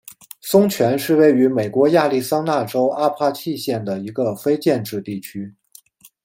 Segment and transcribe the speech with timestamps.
[0.41, 5.53] 松泉是位于美国亚利桑那州阿帕契县的一个非建制地区。